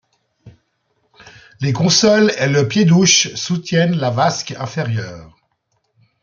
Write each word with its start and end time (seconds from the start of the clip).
Les 1.59 1.73
consoles 1.73 2.31
et 2.39 2.47
le 2.47 2.67
piédouche 2.67 3.35
soutiennent 3.35 3.97
la 3.97 4.09
vasque 4.09 4.55
inférieure. 4.57 5.37